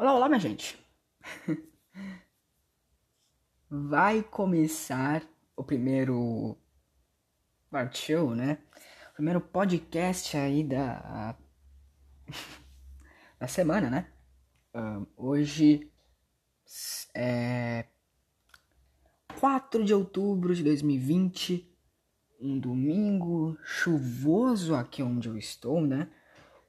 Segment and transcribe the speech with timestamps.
[0.00, 0.78] Olá, olá, minha gente.
[3.68, 6.56] Vai começar o primeiro
[7.68, 8.58] Bart Show, né?
[9.10, 11.36] O primeiro podcast aí da
[13.40, 14.12] da semana, né?
[14.72, 15.90] Uh, hoje
[17.12, 17.86] é
[19.40, 21.76] 4 de outubro de 2020,
[22.40, 26.08] um domingo chuvoso aqui onde eu estou, né?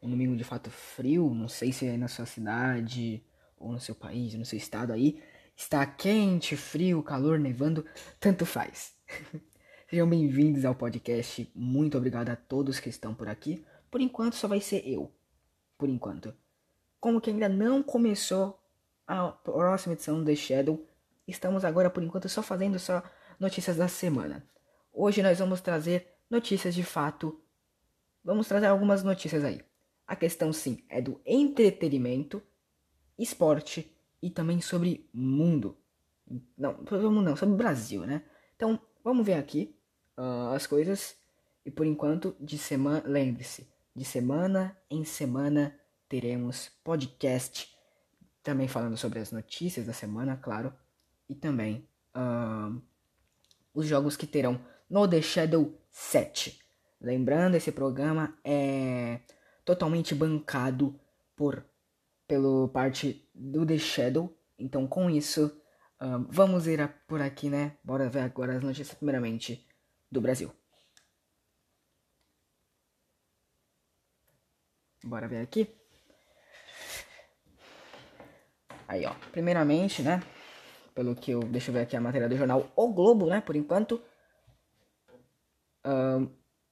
[0.01, 3.23] Um domingo de fato frio, não sei se é na sua cidade
[3.57, 5.21] ou no seu país, no seu estado aí,
[5.55, 7.85] está quente, frio, calor, nevando,
[8.19, 8.93] tanto faz.
[9.89, 11.51] Sejam bem-vindos ao podcast.
[11.53, 13.65] Muito obrigado a todos que estão por aqui.
[13.91, 15.11] Por enquanto só vai ser eu.
[15.77, 16.33] Por enquanto.
[16.99, 18.61] Como que ainda não começou
[19.07, 20.85] a próxima edição do The Shadow,
[21.27, 23.01] estamos agora por enquanto só fazendo só
[23.39, 24.45] notícias da semana.
[24.93, 27.41] Hoje nós vamos trazer notícias de fato.
[28.23, 29.68] Vamos trazer algumas notícias aí.
[30.09, 32.41] A questão sim é do entretenimento,
[33.15, 35.77] esporte e também sobre mundo.
[36.57, 38.23] Não, sobre mundo não, sobre Brasil, né?
[38.55, 39.77] Então, vamos ver aqui
[40.17, 41.15] uh, as coisas.
[41.63, 47.71] E por enquanto, de semana, lembre-se, de semana em semana teremos podcast
[48.41, 50.73] também falando sobre as notícias da semana, claro,
[51.29, 52.81] e também uh,
[53.75, 56.59] os jogos que terão no The Shadow 7.
[56.99, 59.19] Lembrando, esse programa é
[59.69, 60.99] totalmente bancado
[61.35, 61.63] por
[62.27, 64.35] pelo parte do The Shadow.
[64.57, 65.61] Então, com isso,
[66.27, 67.77] vamos ir a, por aqui, né?
[67.83, 69.63] Bora ver agora as notícias, primeiramente,
[70.11, 70.51] do Brasil.
[75.03, 75.69] Bora ver aqui.
[78.87, 79.13] Aí, ó.
[79.31, 80.19] Primeiramente, né?
[80.95, 81.41] Pelo que eu.
[81.41, 83.39] Deixa eu ver aqui a matéria do jornal O Globo, né?
[83.39, 84.01] Por enquanto.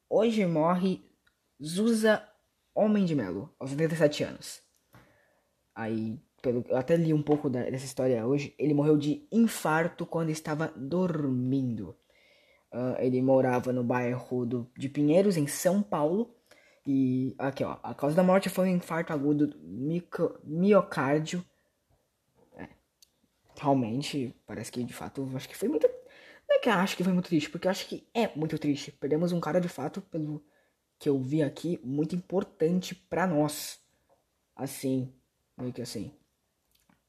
[0.09, 1.07] Hoje morre
[1.63, 2.27] Zusa
[2.77, 4.61] Homem de Melo, aos 87 anos.
[5.73, 8.53] Aí, pelo, eu até li um pouco da, dessa história hoje.
[8.59, 11.97] Ele morreu de infarto quando estava dormindo.
[12.71, 16.35] Uh, ele morava no bairro do, de Pinheiros, em São Paulo.
[16.85, 17.79] E aqui, ó.
[17.81, 19.57] A causa da morte foi um infarto agudo do
[20.43, 21.43] miocárdio.
[22.55, 22.67] É,
[23.59, 25.87] realmente, parece que de fato, acho que foi muito.
[26.47, 28.59] Não é que eu acho que foi muito triste, porque eu acho que é muito
[28.59, 28.91] triste.
[28.91, 30.45] Perdemos um cara de fato pelo
[30.99, 33.79] que eu vi aqui muito importante para nós.
[34.55, 35.13] Assim,
[35.57, 36.11] meio que assim.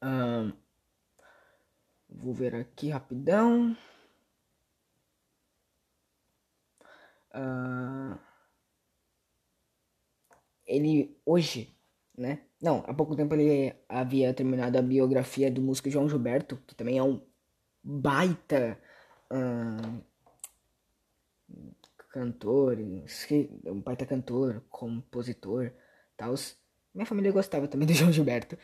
[0.02, 0.52] Um,
[2.08, 3.76] vou ver aqui rapidão.
[7.34, 8.18] Uh,
[10.66, 11.74] ele hoje,
[12.16, 12.42] né?
[12.60, 16.98] Não, há pouco tempo ele havia terminado a biografia do músico João Gilberto, que também
[16.98, 17.22] é um
[17.82, 18.78] baita
[22.10, 22.78] cantor,
[23.66, 25.72] um baita cantor, compositor,
[26.16, 26.34] tal.
[26.94, 28.56] Minha família gostava também do João Gilberto.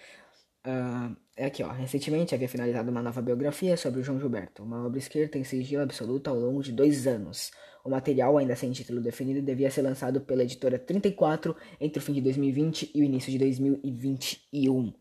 [0.66, 1.70] Uh, é aqui, ó.
[1.70, 5.82] Recentemente havia finalizado uma nova biografia sobre o João Gilberto, uma obra escrita em sigilo
[5.82, 7.50] absoluto ao longo de dois anos.
[7.84, 12.14] O material, ainda sem título definido, devia ser lançado pela editora 34 entre o fim
[12.14, 14.94] de 2020 e o início de 2021.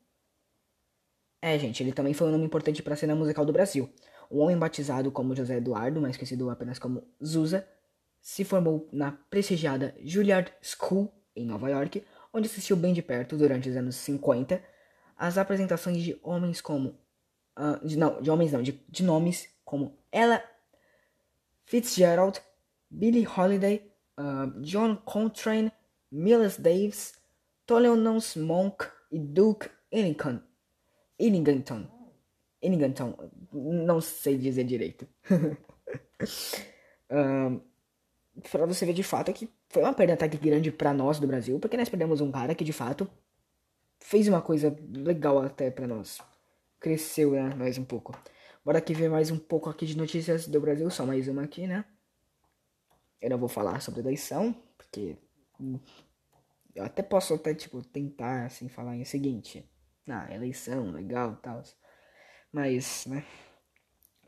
[1.42, 3.90] É, gente, ele também foi um nome importante para a cena musical do Brasil.
[4.30, 7.66] Um homem batizado como José Eduardo, mais conhecido apenas como Zusa,
[8.24, 13.70] se formou na prestigiada Juilliard School, em Nova York, onde assistiu bem de perto, durante
[13.70, 14.64] os anos 50,
[15.18, 16.98] as apresentações de homens como.
[17.56, 20.42] Uh, de, não, de homens não, de, de nomes como Ella
[21.66, 22.42] Fitzgerald,
[22.90, 25.72] Billie Holiday, uh, John Coltrane,
[26.10, 27.14] Miles Davis,
[27.68, 30.42] Thelonious Monk e Duke Ellington.
[31.20, 31.88] Ellington.
[32.62, 33.32] Ellington.
[33.52, 35.08] Não sei dizer direito.
[37.12, 37.62] uh,
[38.52, 41.60] pra você ver de fato que foi uma perda até grande para nós do Brasil,
[41.60, 43.10] porque nós perdemos um cara que de fato
[44.00, 46.20] fez uma coisa legal até para nós.
[46.80, 48.18] Cresceu, né, mais um pouco.
[48.66, 51.68] Bora aqui ver mais um pouco aqui de notícias do Brasil, só mais uma aqui,
[51.68, 51.86] né?
[53.22, 55.18] Eu não vou falar sobre eleição, porque
[56.76, 59.70] eu até posso até tipo tentar assim falar em seguinte,
[60.08, 61.62] ah, eleição, legal, tal.
[62.52, 63.26] Mas, né?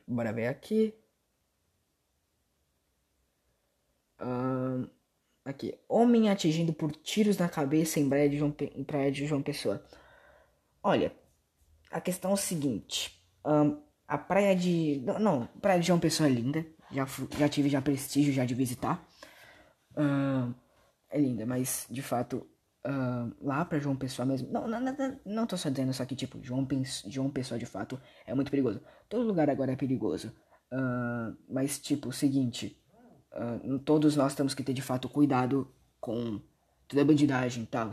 [0.08, 0.94] Bora ver aqui.
[4.20, 4.90] Uh,
[5.44, 5.78] aqui.
[5.88, 9.84] Homem atingido por tiros na cabeça em praia de João, em praia de João Pessoa.
[10.82, 11.14] Olha,
[11.92, 13.22] a questão é o seguinte.
[13.46, 15.02] Um, a praia de...
[15.20, 16.66] Não, praia de João Pessoa é linda.
[16.92, 17.06] Já,
[17.38, 19.06] já tive já prestígio já de visitar.
[19.92, 20.54] Uh,
[21.10, 22.48] é linda, mas de fato...
[22.88, 24.52] Uh, lá pra João Pessoa mesmo.
[24.52, 26.68] Não, não, não, não tô só dizendo só que, tipo, João,
[27.08, 28.80] João Pessoa de fato é muito perigoso.
[29.10, 30.32] Todo lugar agora é perigoso.
[30.72, 32.80] Uh, mas, tipo, o seguinte.
[33.36, 36.42] Uh, todos nós temos que ter de fato cuidado com
[36.88, 37.92] toda a bandidagem e tal.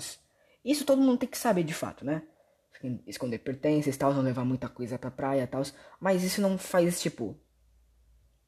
[0.64, 2.22] Isso todo mundo tem que saber de fato, né?
[3.06, 5.62] esconder pertences, tal, não levar muita coisa pra praia, tal.
[6.00, 7.36] Mas isso não faz, tipo,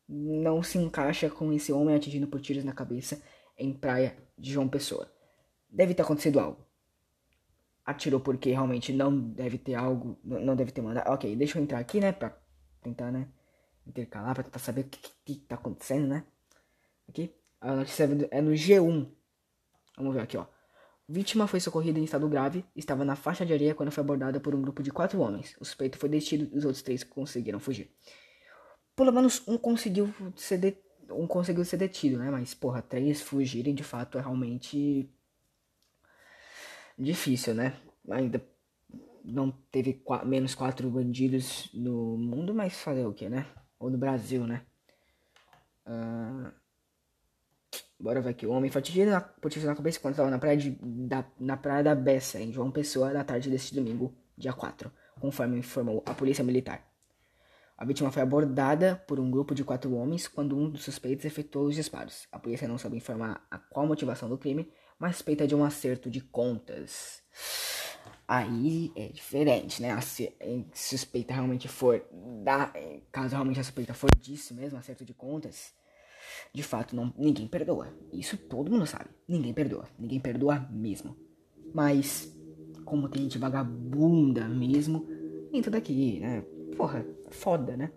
[0.08, 3.22] não se encaixa com esse homem atingido por tiros na cabeça
[3.56, 5.10] em praia de João Pessoa.
[5.68, 6.64] Deve ter acontecido algo.
[7.84, 11.10] Atirou porque realmente não deve ter algo, não deve ter mandado.
[11.12, 12.36] Ok, deixa eu entrar aqui, né, pra
[12.82, 13.28] tentar, né,
[13.86, 16.24] intercalar, pra tentar saber o que, que, que tá acontecendo, né.
[17.08, 19.08] Aqui, a notícia é no G1.
[19.96, 20.46] Vamos ver aqui, ó.
[21.06, 24.54] Vítima foi socorrida em estado grave, estava na faixa de areia quando foi abordada por
[24.54, 25.54] um grupo de quatro homens.
[25.60, 27.90] O suspeito foi detido e os outros três conseguiram fugir.
[28.96, 30.76] Pelo menos um conseguiu ser, de...
[31.10, 32.30] um conseguiu ser detido, né?
[32.30, 35.10] Mas, porra, três fugirem de fato é realmente
[36.98, 37.76] difícil, né?
[38.10, 38.42] Ainda
[39.22, 43.46] não teve qu menos quatro bandidos no mundo, mas fazer o que, né?
[43.78, 44.62] Ou no Brasil, né?
[45.86, 46.63] Uh...
[48.04, 48.46] Bora ver aqui.
[48.46, 51.56] O homem foi atingido na, tiro na cabeça quando estava na praia, de, da, na
[51.56, 56.12] praia da Bessa, em João Pessoa, na tarde deste domingo, dia 4, conforme informou a
[56.12, 56.86] polícia militar.
[57.78, 61.68] A vítima foi abordada por um grupo de quatro homens quando um dos suspeitos efetuou
[61.68, 62.28] os disparos.
[62.30, 66.10] A polícia não soube informar a qual motivação do crime, mas suspeita de um acerto
[66.10, 67.22] de contas.
[68.28, 69.98] Aí é diferente, né?
[70.02, 70.30] Se
[70.74, 72.04] suspeita realmente for
[72.42, 72.70] da,
[73.10, 75.72] caso realmente a suspeita for disso mesmo, acerto de contas,
[76.52, 77.88] de fato, não, ninguém perdoa.
[78.12, 79.10] Isso todo mundo sabe.
[79.26, 79.88] Ninguém perdoa.
[79.98, 81.16] Ninguém perdoa mesmo.
[81.72, 82.32] Mas,
[82.84, 85.06] como tem gente vagabunda mesmo,
[85.52, 86.42] entra daqui, né?
[86.76, 87.90] Porra, foda, né?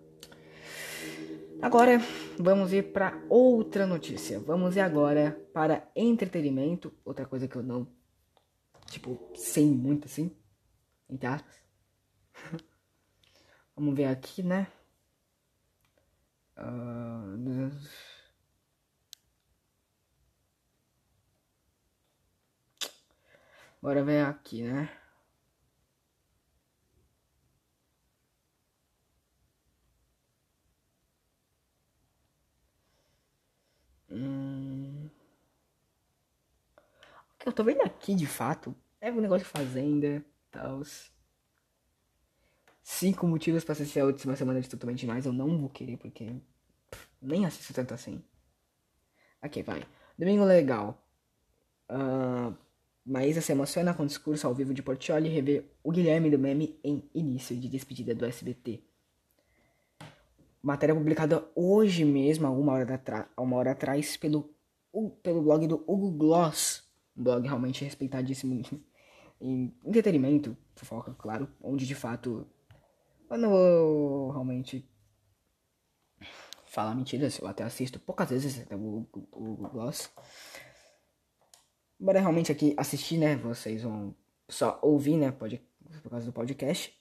[1.60, 2.00] Agora,
[2.38, 4.38] vamos ir para outra notícia.
[4.40, 6.92] Vamos ir agora para entretenimento.
[7.04, 7.86] Outra coisa que eu não,
[8.86, 10.30] tipo, sei muito assim.
[11.22, 11.60] Aspas.
[13.74, 14.68] vamos ver aqui, né?
[16.56, 17.70] Uh...
[23.82, 24.88] Bora ver aqui, né?
[34.10, 35.08] Hum...
[37.44, 40.82] Eu tô vendo aqui, de fato, é um negócio de fazenda, tal.
[42.82, 45.24] Cinco motivos para assistir a última semana de Totalmente Mais.
[45.26, 46.24] Eu não vou querer, porque
[46.90, 48.22] pff, nem assisto tanto assim.
[49.40, 49.84] Aqui, vai.
[50.18, 51.00] Domingo legal.
[51.90, 52.54] Uh,
[53.08, 56.38] Maísa se emociona com o discurso ao vivo de Portioli e revê o Guilherme do
[56.38, 58.82] meme em início de despedida do SBT.
[60.62, 63.00] Matéria publicada hoje mesmo, a uma hora,
[63.38, 64.54] uma hora atrás, pelo,
[65.22, 66.84] pelo blog do Hugo Gloss.
[67.16, 68.62] Um blog realmente respeitadíssimo
[69.40, 72.46] em entretenimento, fofoca, claro, onde de fato
[73.30, 74.86] eu não vou realmente
[76.66, 80.10] falar mentiras, eu até assisto poucas vezes o, o, o Gloss.
[81.98, 83.36] Bora realmente aqui assistir, né?
[83.36, 84.14] Vocês vão
[84.48, 85.32] só ouvir, né?
[85.32, 85.60] Pode,
[86.02, 86.96] por causa do podcast.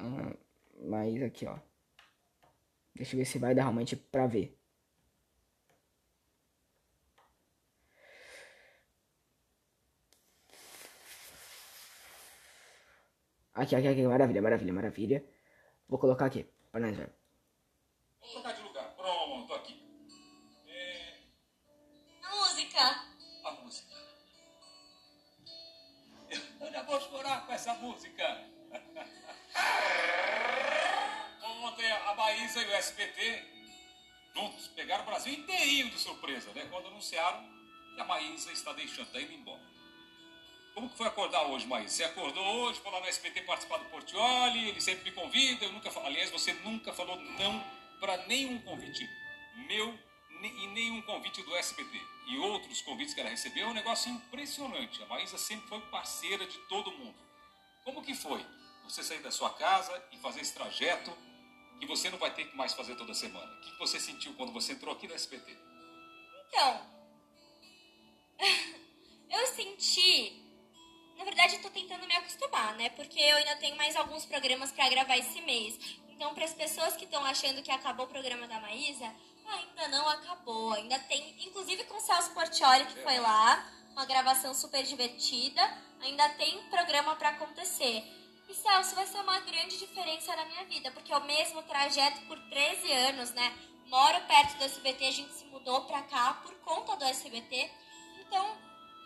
[0.00, 0.36] Uh,
[0.88, 1.56] mas aqui, ó.
[2.94, 4.58] Deixa eu ver se vai dar realmente pra ver.
[13.54, 14.02] Aqui, aqui, aqui.
[14.02, 15.24] Maravilha, maravilha, maravilha.
[15.88, 17.12] Vou colocar aqui pra nós ver.
[18.20, 18.96] Vou trocar de lugar.
[18.96, 19.80] Pronto, aqui.
[20.66, 21.18] É...
[22.22, 23.11] A música.
[27.62, 28.44] Essa música.
[31.62, 33.44] Ontem a Maísa e o SBT
[34.34, 36.66] juntos pegaram o Brasil inteirinho de surpresa, né?
[36.68, 37.48] Quando anunciaram
[37.94, 39.62] que a Maísa está deixando, está indo embora.
[40.74, 41.94] Como que foi acordar hoje, Maísa?
[41.94, 45.72] Você acordou hoje, foi lá no SBT participar do Portioli, ele sempre me convida, eu
[45.72, 47.64] nunca Aliás, você nunca falou não
[48.00, 49.08] para nenhum convite
[49.68, 49.96] meu
[50.42, 51.96] e nenhum convite do SBT
[52.26, 55.00] e outros convites que ela recebeu, é um negócio impressionante.
[55.00, 57.31] A Maísa sempre foi parceira de todo mundo.
[57.84, 58.44] Como que foi
[58.84, 61.12] você sair da sua casa e fazer esse trajeto
[61.78, 63.52] que você não vai ter que mais fazer toda semana?
[63.52, 65.56] O que você sentiu quando você entrou aqui no SBT?
[66.48, 66.86] Então,
[69.30, 70.40] eu senti.
[71.16, 72.90] Na verdade, eu tô tentando me acostumar, né?
[72.90, 75.78] Porque eu ainda tenho mais alguns programas para gravar esse mês.
[76.08, 79.12] Então, para as pessoas que estão achando que acabou o programa da Maísa,
[79.46, 84.54] Ainda não acabou, ainda tem, inclusive com o Celso Portioli que foi lá, uma gravação
[84.54, 85.62] super divertida,
[86.00, 88.04] ainda tem programa para acontecer.
[88.48, 92.20] E Celso vai ser uma grande diferença na minha vida, porque é o mesmo trajeto
[92.22, 93.52] por 13 anos, né?
[93.86, 97.70] Moro perto do SBT, a gente se mudou pra cá por conta do SBT.
[98.20, 98.58] Então,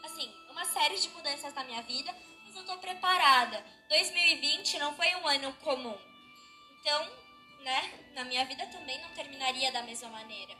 [0.04, 2.14] assim, uma série de mudanças na minha vida,
[2.44, 3.64] mas eu tô preparada.
[3.88, 5.96] 2020 não foi um ano comum.
[6.80, 7.10] Então,
[7.60, 10.56] né, na minha vida também não terminaria da mesma maneira.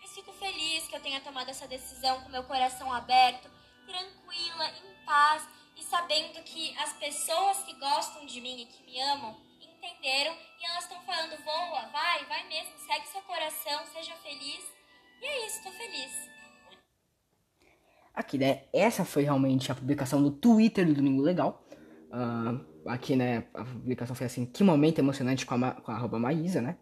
[0.00, 3.50] Mas fico feliz que eu tenha tomado essa decisão com meu coração aberto,
[3.90, 9.00] tranquila, em paz e sabendo que as pessoas que gostam de mim e que me
[9.00, 14.64] amam entenderam e elas estão falando: voa, vai, vai mesmo, segue seu coração, seja feliz.
[15.20, 16.12] E é isso, tô feliz.
[18.14, 18.64] Aqui, né?
[18.72, 21.64] Essa foi realmente a publicação do Twitter do Domingo Legal.
[22.10, 23.46] Uh, aqui, né?
[23.54, 26.76] A publicação foi assim: que momento emocionante com a, com a arroba Maísa, né?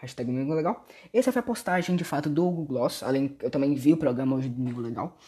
[0.00, 0.86] Hashtag Domingo Legal.
[1.12, 3.02] Essa foi a postagem, de fato, do Google Gloss.
[3.02, 5.18] Além, eu também vi o programa hoje do Domingo Legal.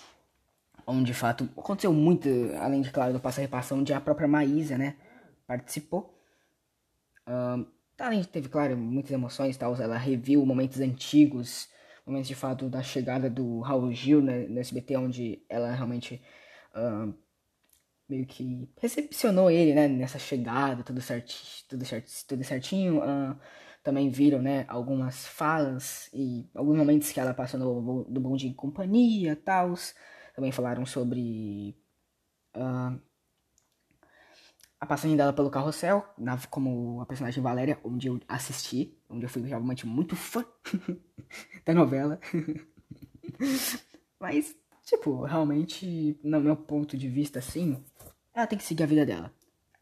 [0.86, 2.28] Onde, de fato, aconteceu muito,
[2.60, 4.96] além de, claro, do passa repassão, onde a própria Maísa, né?
[5.46, 6.18] Participou.
[7.26, 7.66] Uh,
[7.98, 9.74] além de teve, claro, muitas emoções e tal.
[9.76, 11.70] Ela reviu momentos antigos
[12.06, 16.20] momentos de fato da chegada do Raul Gil né, no SBT, onde ela realmente
[16.74, 17.14] uh,
[18.08, 23.00] meio que recepcionou ele, né, nessa chegada, tudo, certi tudo, certi tudo certinho.
[23.82, 28.48] Também viram, né, algumas falas e alguns momentos que ela passou no, do Bom Dia
[28.50, 29.94] em Companhia, tals.
[30.34, 31.76] Também falaram sobre
[32.56, 33.00] uh,
[34.80, 39.28] a passagem dela pelo Carrossel, na, como a personagem Valéria, onde eu assisti, onde eu
[39.28, 40.44] fui realmente muito fã
[41.64, 42.18] da novela.
[44.18, 47.82] Mas, tipo, realmente, no meu ponto de vista, assim,
[48.34, 49.32] ela tem que seguir a vida dela.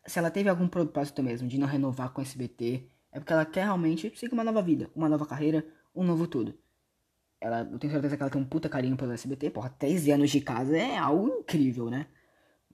[0.06, 3.46] Se ela teve algum propósito mesmo de não renovar com o SBT, é porque ela
[3.46, 6.54] quer realmente seguir uma nova vida, uma nova carreira, um novo tudo.
[7.40, 10.30] Ela, eu tenho certeza que ela tem um puta carinho pelo SBT, porra, 13 anos
[10.30, 12.06] de casa é algo incrível, né?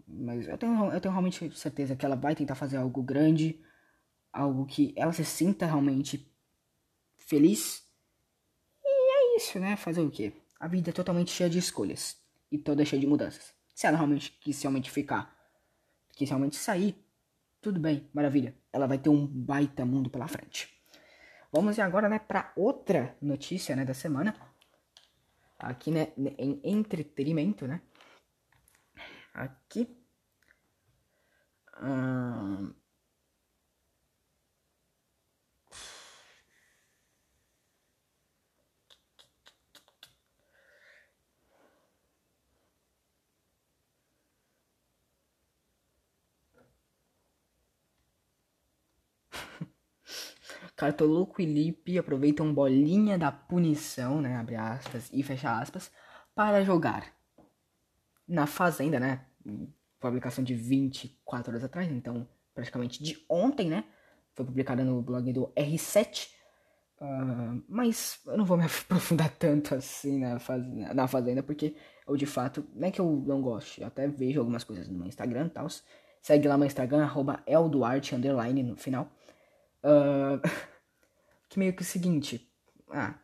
[0.06, 3.60] Mas eu tenho, eu tenho realmente certeza que ela vai tentar fazer algo grande,
[4.32, 6.32] algo que ela se sinta realmente
[7.16, 7.84] feliz.
[8.84, 9.76] E é isso, né?
[9.76, 10.32] Fazer o quê?
[10.58, 12.16] A vida é totalmente cheia de escolhas
[12.50, 13.54] e toda cheia de mudanças.
[13.74, 15.36] Se ela realmente quis realmente ficar,
[16.12, 16.96] quis realmente sair,
[17.60, 18.54] tudo bem, maravilha.
[18.72, 20.72] Ela vai ter um baita mundo pela frente.
[21.52, 24.34] Vamos agora, né, para outra notícia, né, da semana.
[25.58, 27.80] Aqui, né, em entretenimento, né?
[29.36, 29.86] aqui.
[31.80, 32.74] Hum...
[50.76, 55.90] Cartoloco e Lipe aproveitam bolinha da punição, né, abre aspas e fecha aspas,
[56.34, 57.16] para jogar
[58.28, 59.24] na Fazenda, né?
[59.98, 63.84] Publicação de 24 horas atrás, então praticamente de ontem, né?
[64.34, 66.28] Foi publicada no blog do R7.
[66.98, 70.66] Uh, ah, mas eu não vou me aprofundar tanto assim na, faz...
[70.66, 71.74] na Fazenda, porque
[72.06, 74.98] eu de fato, não é que eu não gosto, eu até vejo algumas coisas no
[74.98, 75.66] meu Instagram e tal.
[76.20, 79.08] Segue lá no Instagram, arroba elduarte, underline no final.
[79.82, 80.40] Uh,
[81.48, 82.50] que meio que o seguinte,
[82.90, 83.18] ah,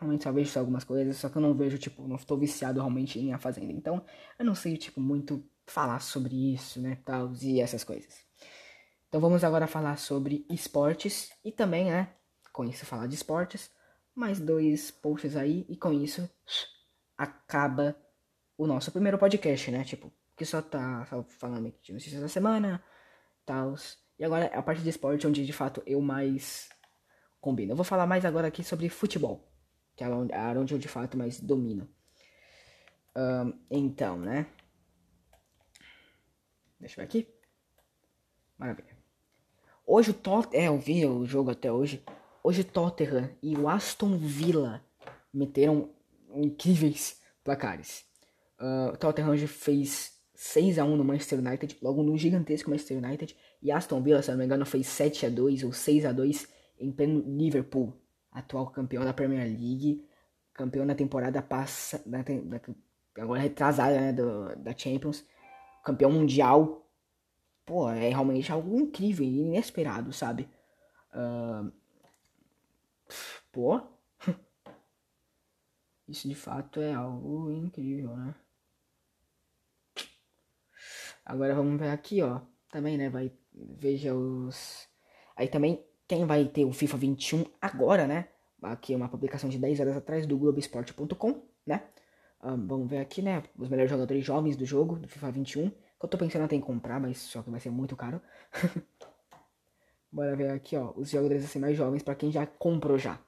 [0.00, 3.18] Realmente só vejo algumas coisas, só que eu não vejo, tipo, não estou viciado realmente
[3.18, 3.72] em A Fazenda.
[3.72, 4.04] Então,
[4.38, 8.24] eu não sei, tipo, muito falar sobre isso, né, tal, e essas coisas.
[9.08, 12.12] Então vamos agora falar sobre esportes e também, né,
[12.52, 13.70] com isso falar de esportes,
[14.14, 16.28] mais dois posts aí e com isso
[17.16, 17.96] acaba
[18.58, 22.82] o nosso primeiro podcast, né, tipo, que só tá só falando de notícias da semana,
[23.46, 23.74] tal.
[24.18, 26.68] E agora a parte de esporte onde de fato eu mais
[27.40, 27.72] combino.
[27.72, 29.54] Eu vou falar mais agora aqui sobre futebol
[29.96, 31.88] que é a área onde eu de fato mais domino.
[33.16, 34.46] Um, então, né?
[36.80, 37.28] Deixa eu ver aqui.
[38.58, 38.96] Maravilha.
[39.86, 40.62] Hoje o Tottenham.
[40.62, 42.02] É, eu vi o jogo até hoje.
[42.42, 44.84] Hoje o Tottenham e o Aston Villa
[45.32, 45.90] meteram
[46.34, 48.04] incríveis placares.
[48.58, 52.98] Uh, o Tottenham hoje fez 6 a 1 no Manchester United, logo no gigantesco Manchester
[52.98, 53.36] United.
[53.64, 56.52] E Aston Villa, se não me engano, fez 7 a 2 ou 6 a 2
[56.78, 57.98] em pleno Liverpool
[58.30, 60.06] atual campeão da Premier League,
[60.52, 62.60] campeão da temporada passa, da, da,
[63.22, 65.24] agora retrasada, né, do, da Champions,
[65.82, 66.86] campeão mundial.
[67.64, 70.46] Pô, é realmente algo incrível e inesperado, sabe?
[71.14, 71.72] Uh,
[73.50, 73.80] pô,
[76.06, 78.34] isso de fato é algo incrível, né?
[81.24, 82.42] Agora vamos ver aqui, ó.
[82.74, 83.08] Também, né?
[83.08, 83.30] Vai.
[83.54, 84.88] Veja os.
[85.36, 88.26] Aí também quem vai ter o FIFA 21 agora, né?
[88.60, 91.84] Aqui é uma publicação de 10 horas atrás do Globoesporte.com, né?
[92.42, 93.44] Um, vamos ver aqui, né?
[93.56, 95.70] Os melhores jogadores jovens do jogo, do FIFA 21.
[95.70, 98.20] Que eu tô pensando até em comprar, mas só que vai ser muito caro.
[100.10, 100.92] Bora ver aqui, ó.
[100.96, 103.20] Os jogadores assim mais jovens para quem já comprou já.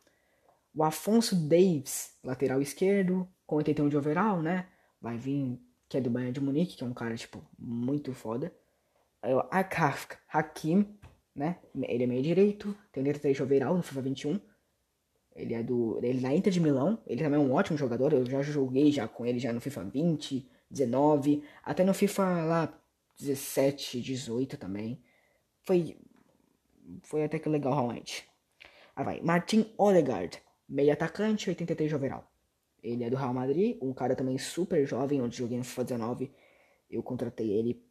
[0.74, 4.66] O Afonso Davis, lateral esquerdo, com 81 de overall, né?
[5.00, 8.52] Vai vir, que é do Bayern de Munique, que é um cara, tipo, muito foda.
[9.50, 10.98] Akaf Hakim,
[11.34, 11.58] né?
[11.74, 14.40] Ele é meio direito, tem 83 de overall no FIFA 21.
[15.34, 15.98] Ele é do.
[16.02, 16.98] Ele é na Inter de Milão.
[17.06, 18.12] Ele também é um ótimo jogador.
[18.12, 22.80] Eu já joguei já com ele já no FIFA 20, 19, até no FIFA lá
[23.18, 25.02] 17, 18 também.
[25.62, 25.96] Foi,
[27.02, 28.26] foi até que legal realmente.
[28.94, 32.24] Aí vai, Martin Odegaard, meio atacante, 83 de overall.
[32.82, 36.32] Ele é do Real Madrid, um cara também super jovem, onde joguei no FIFA 19.
[36.88, 37.85] Eu contratei ele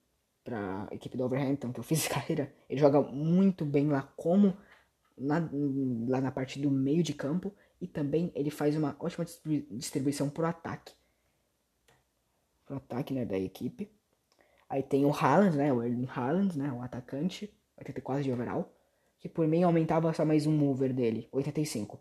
[0.46, 2.54] pra equipe do Overhampton, que eu fiz carreira.
[2.70, 4.56] Ele joga muito bem lá como
[5.18, 5.50] na,
[6.08, 9.26] lá na parte do meio de campo e também ele faz uma ótima
[9.72, 10.94] distribuição pro ataque.
[12.66, 13.92] Pro ataque, né, da equipe.
[14.70, 18.72] Aí tem o Haaland, né, o Erling Haaland, né, o atacante, 84 de overall,
[19.20, 22.00] que por mim aumentava só mais um mover dele, 85.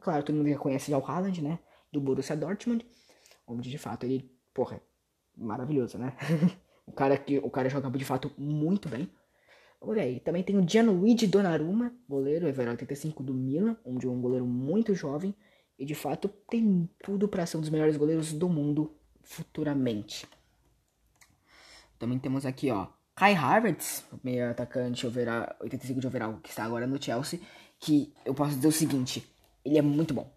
[0.00, 1.58] Claro, todo mundo já conhece já o Haaland, né,
[1.90, 2.86] do Borussia Dortmund,
[3.46, 4.80] onde de fato ele, porra,
[5.36, 6.16] maravilhoso, né?
[6.88, 9.08] o cara que o cara joga de fato muito bem.
[9.80, 14.20] Olha aí, também tem o Gianluigi Donnarumma, goleiro, é 85 do Milan, onde é um
[14.20, 15.34] goleiro muito jovem
[15.78, 20.26] e de fato tem tudo para ser um dos melhores goleiros do mundo futuramente.
[21.98, 26.86] Também temos aqui, ó, Kai Havertz, meio atacante overall, 85 de overall, que está agora
[26.86, 27.40] no Chelsea,
[27.78, 29.28] que eu posso dizer o seguinte,
[29.64, 30.32] ele é muito bom.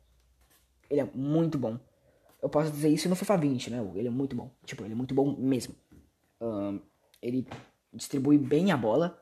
[0.89, 1.79] Ele é muito bom.
[2.41, 3.91] Eu posso dizer isso no FIFA 20, né?
[3.95, 4.51] Ele é muito bom.
[4.65, 5.75] Tipo, ele é muito bom mesmo.
[6.41, 6.81] Uh,
[7.21, 7.47] ele
[7.93, 9.17] distribui bem a bola.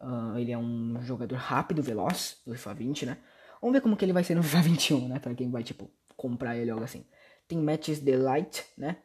[0.00, 3.18] Uh, ele é um jogador rápido, veloz do FIFA 20, né?
[3.60, 5.18] Vamos ver como que ele vai ser no FIFA 21, né?
[5.18, 7.04] Pra quem vai, tipo, comprar ele algo assim.
[7.46, 8.98] Tem matches Delight, né?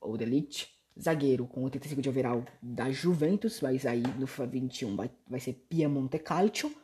[0.00, 0.68] Ou Delete.
[1.00, 3.60] Zagueiro com 85 de overall da Juventus.
[3.60, 4.96] Vai sair no FIFA 21.
[4.96, 6.74] Vai, vai ser Piemonte Calcio,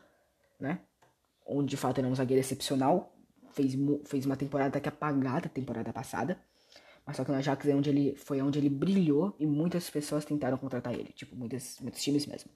[0.61, 0.81] né?
[1.45, 3.17] Onde de fato ele é um zagueiro excepcional
[3.57, 3.75] fez,
[4.05, 6.39] fez uma temporada que apagada a temporada passada.
[7.07, 10.25] Mas só que no Ajax é onde ele, foi onde ele brilhou e muitas pessoas
[10.25, 11.13] tentaram contratar ele.
[11.13, 12.51] Tipo, muitos, muitos times mesmo.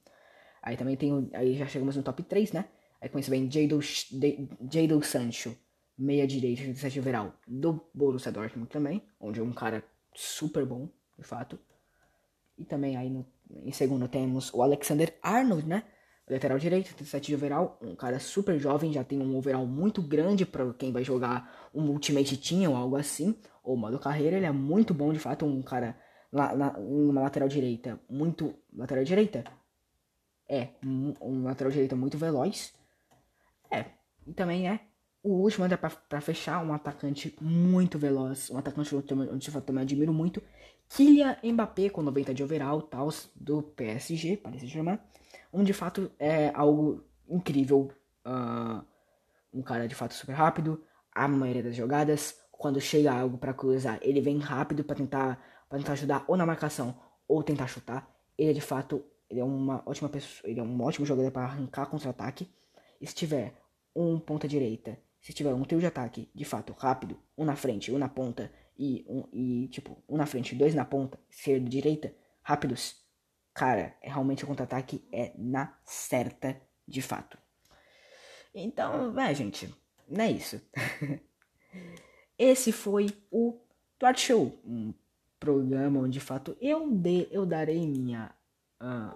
[0.61, 2.65] Aí também tem Aí já chegamos no top 3, né?
[3.01, 5.57] Aí com isso vem Jadon Sancho,
[5.97, 9.03] meia direita, 37 overall, do Borussia Dortmund também.
[9.21, 11.59] Onde é um cara super bom, de fato.
[12.59, 15.85] E também aí no, em segundo temos o Alexander Arnold, né?
[16.29, 20.47] Lateral direito, 37 de overall, um cara super jovem, já tem um overall muito grande
[20.47, 24.53] para quem vai jogar um Ultimate Team ou algo assim, ou modo carreira, ele é
[24.53, 25.99] muito bom de fato, um cara
[26.33, 29.45] lá, uma lateral direita, muito lateral direita.
[30.49, 32.75] É, um, um lateral direita muito veloz.
[33.71, 33.85] É,
[34.27, 34.81] e também é
[35.23, 38.91] o último ainda para fechar, um atacante muito veloz, um atacante
[39.39, 40.43] de fato também admiro muito,
[40.89, 44.99] Kylian Mbappé com 90 de overall, tal do PSG, Paris Saint-Germain
[45.53, 47.91] um de fato é algo incrível.
[48.25, 48.85] Uh,
[49.53, 50.83] um cara de fato super rápido.
[51.13, 55.79] A maioria das jogadas, quando chega algo para cruzar, ele vem rápido para tentar, pra
[55.79, 56.95] tentar ajudar ou na marcação
[57.27, 58.15] ou tentar chutar.
[58.37, 61.45] Ele é de fato ele é uma ótima pessoa, ele é um ótimo jogador para
[61.45, 62.53] arrancar contra-ataque.
[63.01, 63.55] E se tiver
[63.97, 67.91] um ponta direita, se tiver um trio de ataque de fato rápido, um na frente,
[67.91, 72.15] um na ponta e um e tipo um na frente, dois na ponta, esquerda direita,
[72.43, 73.03] rápidos,
[73.55, 77.39] cara, é realmente o contra-ataque é na certa de fato.
[78.55, 79.75] Então, é, gente,
[80.07, 80.61] não é isso.
[82.41, 83.61] Esse foi o
[83.99, 84.95] Twat Show, um
[85.39, 88.35] programa onde de fato eu, de, eu darei minha.
[88.81, 89.15] Uh,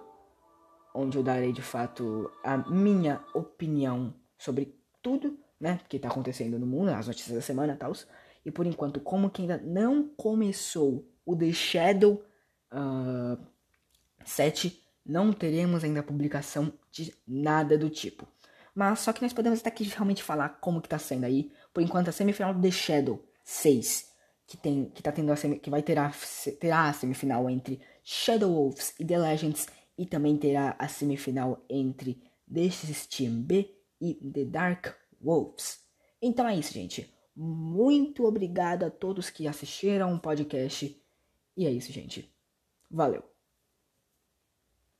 [0.93, 6.67] onde eu darei de fato a minha opinião sobre tudo, né, que tá acontecendo no
[6.67, 7.93] mundo, as notícias da semana e tal.
[8.45, 12.23] E por enquanto, como que ainda não começou o The Shadow
[12.71, 13.43] uh,
[14.23, 18.27] 7 não teremos ainda publicação de nada do tipo.
[18.75, 21.49] Mas só que nós podemos até aqui realmente falar como que tá sendo aí.
[21.75, 24.09] Por enquanto a semifinal do The Shadow 6,
[24.47, 26.09] que tem que tá tendo a semi, que vai ter a,
[26.57, 32.23] terá a semifinal entre Shadow Wolves e The Legends e também terá a semifinal entre
[32.49, 32.69] The
[33.09, 35.81] Team B e The Dark Wolves.
[36.21, 37.13] Então é isso, gente.
[37.35, 40.97] Muito obrigado a todos que assistiram o podcast.
[41.57, 42.33] E é isso, gente.
[42.89, 43.34] Valeu.